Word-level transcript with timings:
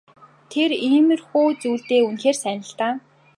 Тэр 0.51 0.71
иймэрхүү 0.87 1.45
зүйлдээ 1.61 2.01
үнэхээр 2.07 2.37
сайн 2.43 2.59
л 2.67 2.71
даа. 2.79 2.93